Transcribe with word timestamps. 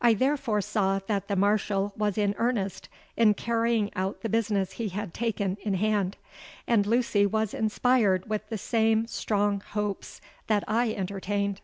I 0.00 0.14
therefore 0.14 0.60
saw 0.60 1.00
that 1.08 1.26
the 1.26 1.34
Marshal 1.34 1.92
was 1.96 2.16
in 2.16 2.36
earnest 2.38 2.88
in 3.16 3.34
carrying 3.34 3.90
out 3.96 4.20
the 4.20 4.28
business 4.28 4.74
he 4.74 4.90
had 4.90 5.12
taken 5.12 5.56
in 5.62 5.74
hand; 5.74 6.16
and 6.68 6.86
Lucy 6.86 7.26
was 7.26 7.52
inspired 7.52 8.30
with 8.30 8.48
the 8.50 8.56
same 8.58 9.08
strong 9.08 9.58
hopes 9.70 10.20
that 10.46 10.62
I 10.68 10.92
entertained. 10.92 11.60